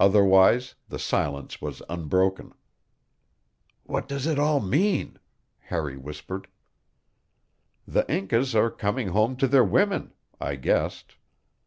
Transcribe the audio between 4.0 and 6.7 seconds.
does it all mean?" Harry whispered.